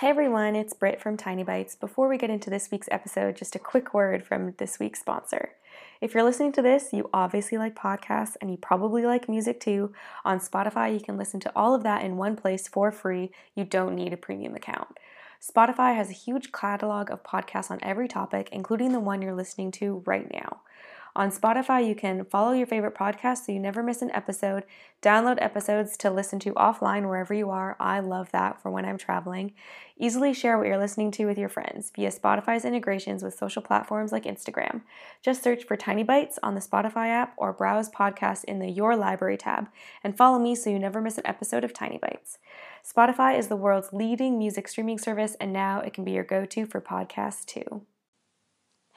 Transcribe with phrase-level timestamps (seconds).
[0.00, 1.74] Hey everyone, it's Britt from Tiny Bites.
[1.74, 5.50] Before we get into this week's episode, just a quick word from this week's sponsor.
[6.00, 9.92] If you're listening to this, you obviously like podcasts and you probably like music too.
[10.24, 13.32] On Spotify, you can listen to all of that in one place for free.
[13.56, 14.86] You don't need a premium account.
[15.42, 19.72] Spotify has a huge catalog of podcasts on every topic, including the one you're listening
[19.72, 20.60] to right now.
[21.18, 24.62] On Spotify, you can follow your favorite podcast so you never miss an episode,
[25.02, 27.74] download episodes to listen to offline wherever you are.
[27.80, 29.52] I love that for when I'm traveling.
[29.98, 34.12] Easily share what you're listening to with your friends via Spotify's integrations with social platforms
[34.12, 34.82] like Instagram.
[35.20, 38.94] Just search for Tiny Bites on the Spotify app or browse podcasts in the Your
[38.94, 39.66] Library tab
[40.04, 42.38] and follow me so you never miss an episode of Tiny Bites.
[42.88, 46.44] Spotify is the world's leading music streaming service, and now it can be your go
[46.44, 47.82] to for podcasts too.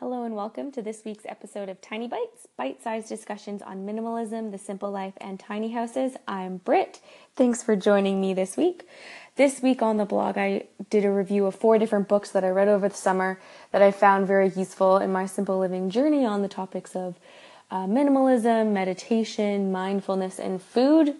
[0.00, 4.52] Hello and welcome to this week's episode of Tiny Bites, bite sized discussions on minimalism,
[4.52, 6.12] the simple life, and tiny houses.
[6.28, 7.00] I'm Britt.
[7.34, 8.86] Thanks for joining me this week.
[9.34, 12.50] This week on the blog, I did a review of four different books that I
[12.50, 13.40] read over the summer
[13.72, 17.18] that I found very useful in my simple living journey on the topics of
[17.72, 21.16] uh, minimalism, meditation, mindfulness, and food.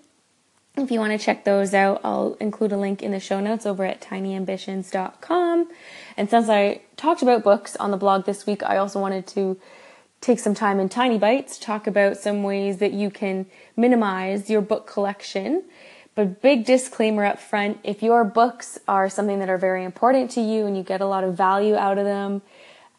[0.83, 3.67] If you want to check those out, I'll include a link in the show notes
[3.67, 5.69] over at tinyambitions.com.
[6.17, 9.59] And since I talked about books on the blog this week, I also wanted to
[10.21, 14.61] take some time in Tiny Bites, talk about some ways that you can minimize your
[14.61, 15.65] book collection.
[16.15, 20.41] But big disclaimer up front, if your books are something that are very important to
[20.41, 22.43] you and you get a lot of value out of them,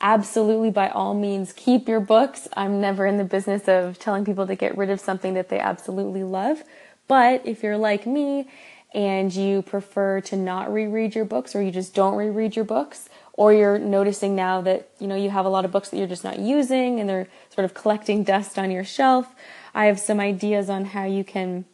[0.02, 2.48] absolutely by all means keep your books.
[2.56, 5.60] I'm never in the business of telling people to get rid of something that they
[5.60, 6.64] absolutely love.
[7.10, 8.48] But if you're like me
[8.94, 13.10] and you prefer to not reread your books or you just don't reread your books,
[13.34, 16.08] or you're noticing now that you know you have a lot of books that you're
[16.08, 19.34] just not using and they're sort of collecting dust on your shelf,
[19.74, 21.66] I have some ideas on how you can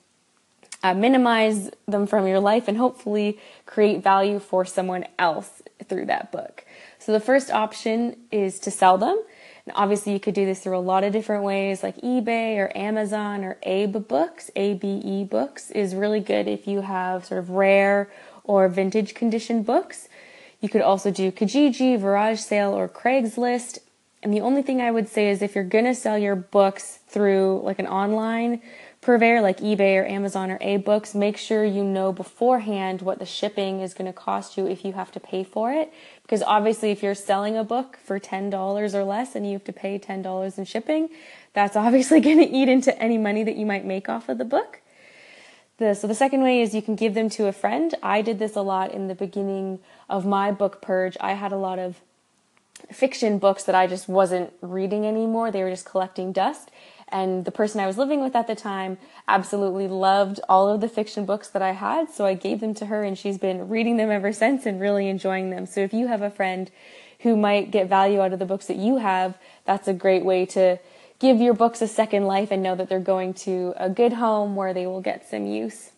[0.83, 6.31] uh, minimize them from your life and hopefully create value for someone else through that
[6.31, 6.65] book.
[6.99, 9.21] So the first option is to sell them.
[9.65, 12.71] And obviously, you could do this through a lot of different ways, like eBay or
[12.75, 14.51] Amazon or Abe Books.
[14.55, 18.11] ABE Books is really good if you have sort of rare
[18.43, 20.07] or vintage condition books.
[20.61, 23.79] You could also do Kijiji, VarageSale, or Craigslist.
[24.21, 26.99] And the only thing I would say is if you're going to sell your books
[27.07, 28.61] through like an online
[29.05, 33.79] purveyor like eBay or Amazon or A-Books, make sure you know beforehand what the shipping
[33.79, 35.93] is going to cost you if you have to pay for it.
[36.23, 39.71] Because obviously, if you're selling a book for $10 or less and you have to
[39.71, 41.09] pay $10 in shipping,
[41.53, 44.45] that's obviously going to eat into any money that you might make off of the
[44.45, 44.81] book.
[45.77, 47.93] The, so the second way is you can give them to a friend.
[48.01, 51.15] I did this a lot in the beginning of my book purge.
[51.21, 52.01] I had a lot of
[52.91, 55.51] fiction books that I just wasn't reading anymore.
[55.51, 56.71] They were just collecting dust.
[57.09, 60.89] And the person I was living with at the time absolutely loved all of the
[60.89, 62.09] fiction books that I had.
[62.09, 65.07] So I gave them to her and she's been reading them ever since and really
[65.07, 65.65] enjoying them.
[65.65, 66.71] So if you have a friend
[67.19, 70.45] who might get value out of the books that you have, that's a great way
[70.47, 70.79] to
[71.19, 74.55] give your books a second life and know that they're going to a good home
[74.55, 75.91] where they will get some use.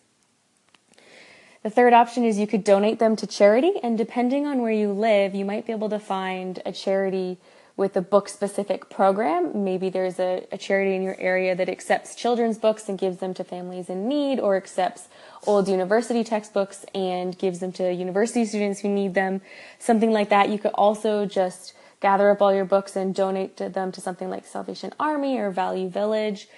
[1.62, 4.92] The third option is you could donate them to charity, and depending on where you
[4.92, 7.36] live, you might be able to find a charity
[7.78, 9.64] with a book specific program.
[9.64, 13.32] Maybe there's a, a, charity in your area that accepts children's books and gives them
[13.34, 15.06] to families in need, or accepts
[15.46, 19.40] old university textbooks and gives them to university students who need them.
[19.78, 20.48] Something like that.
[20.48, 24.28] You could also just gather up all your books and donate to them to something
[24.28, 26.48] like Salvation Army or Value Village.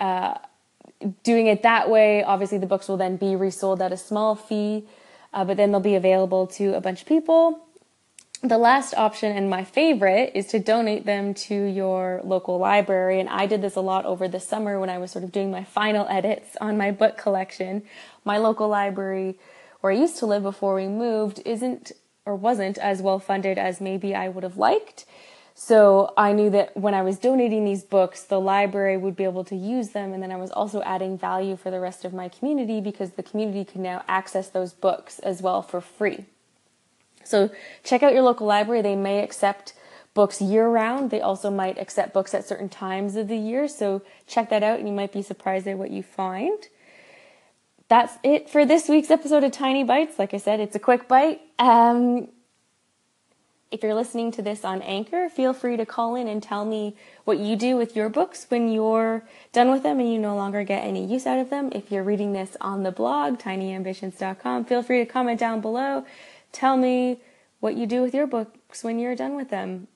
[0.00, 0.34] Uh,
[1.22, 4.84] doing it that way, obviously the books will then be resold at a small fee,
[5.32, 7.64] uh, but then they'll be available to a bunch of people
[8.44, 13.18] the last option and my favorite is to donate them to your local library.
[13.18, 15.50] And I did this a lot over the summer when I was sort of doing
[15.50, 17.82] my final edits on my book collection.
[18.22, 19.38] My local library,
[19.80, 21.92] where I used to live before we moved, isn't
[22.26, 25.06] or wasn't as well funded as maybe I would have liked.
[25.54, 29.44] So I knew that when I was donating these books, the library would be able
[29.44, 30.12] to use them.
[30.12, 33.22] And then I was also adding value for the rest of my community because the
[33.22, 36.26] community could now access those books as well for free.
[37.24, 37.50] So
[37.82, 38.82] check out your local library.
[38.82, 39.74] They may accept
[40.14, 41.10] books year round.
[41.10, 43.68] They also might accept books at certain times of the year.
[43.68, 46.68] So check that out and you might be surprised at what you find.
[47.88, 50.18] That's it for this week's episode of Tiny Bites.
[50.18, 51.40] Like I said, it's a quick bite.
[51.58, 52.28] Um,
[53.70, 56.96] if you're listening to this on Anchor, feel free to call in and tell me
[57.24, 60.62] what you do with your books when you're done with them and you no longer
[60.62, 61.70] get any use out of them.
[61.72, 66.06] If you're reading this on the blog, tinyambitions.com, feel free to comment down below
[66.54, 67.18] Tell me
[67.58, 69.88] what you do with your books when you're done with them.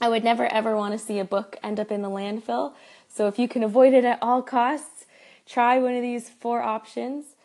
[0.00, 2.72] I would never ever want to see a book end up in the landfill.
[3.06, 5.04] So if you can avoid it at all costs,
[5.46, 7.36] try one of these four options.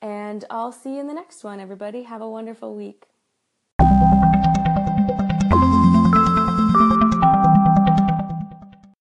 [0.00, 2.04] And I'll see you in the next one, everybody.
[2.04, 3.06] Have a wonderful week.